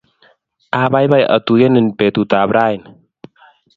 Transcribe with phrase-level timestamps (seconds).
[0.81, 2.87] abaibai atuyenen petutap raini